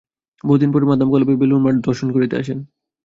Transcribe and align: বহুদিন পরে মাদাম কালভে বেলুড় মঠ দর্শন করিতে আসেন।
বহুদিন 0.43 0.69
পরে 0.73 0.85
মাদাম 0.85 1.09
কালভে 1.11 1.33
বেলুড় 1.41 1.61
মঠ 1.63 1.75
দর্শন 1.87 2.07
করিতে 2.15 2.35
আসেন। 2.37 2.59